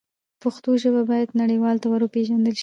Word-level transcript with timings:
پښتو 0.41 0.69
ژبه 0.83 1.01
باید 1.09 1.37
نړیوالو 1.41 1.81
ته 1.83 1.87
ور 1.89 2.01
وپیژندل 2.03 2.53
سي. 2.57 2.59